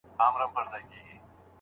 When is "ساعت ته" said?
0.69-0.97